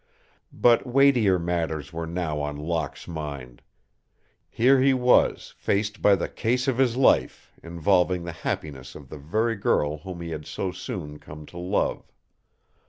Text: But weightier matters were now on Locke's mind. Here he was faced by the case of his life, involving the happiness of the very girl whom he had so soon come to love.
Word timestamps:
But 0.55 0.87
weightier 0.87 1.37
matters 1.37 1.93
were 1.93 2.07
now 2.07 2.39
on 2.41 2.57
Locke's 2.57 3.07
mind. 3.07 3.61
Here 4.49 4.81
he 4.81 4.95
was 4.95 5.53
faced 5.59 6.01
by 6.01 6.15
the 6.15 6.27
case 6.27 6.67
of 6.67 6.79
his 6.79 6.97
life, 6.97 7.53
involving 7.61 8.23
the 8.23 8.31
happiness 8.31 8.95
of 8.95 9.09
the 9.09 9.19
very 9.19 9.55
girl 9.55 9.99
whom 9.99 10.21
he 10.21 10.31
had 10.31 10.47
so 10.47 10.71
soon 10.71 11.19
come 11.19 11.45
to 11.45 11.59
love. 11.59 12.11